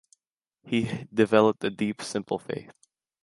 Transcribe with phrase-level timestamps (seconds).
[0.63, 2.73] He developed a deep, simple faith.